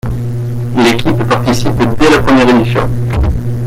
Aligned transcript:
L'équipe 0.77 1.23
participe 1.27 1.75
dès 1.99 2.09
la 2.09 2.17
première 2.23 2.49
édition. 2.49 2.89